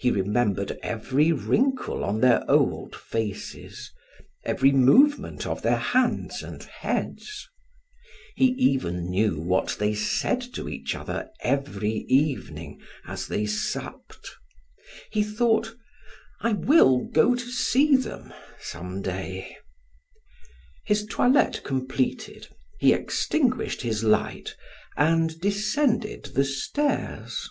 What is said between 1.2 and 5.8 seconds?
wrinkle on their old faces, every movement of their